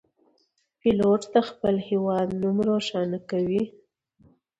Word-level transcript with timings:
پیلوټ 0.79 1.21
د 1.33 1.35
خپل 1.49 1.75
هیواد 1.89 2.27
نوم 2.41 2.57
روښانه 2.69 3.19
کوي. 3.29 3.63